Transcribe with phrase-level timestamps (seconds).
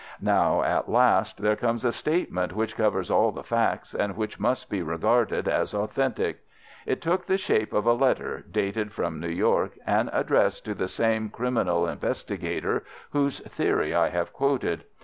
[0.19, 4.67] Now, at last, there comes a statement which covers all the facts, and which must
[4.67, 6.39] be regarded as authentic.
[6.87, 10.87] It took the shape of a letter dated from New York, and addressed to the
[10.87, 14.85] same criminal investigator whose theory I have quoted.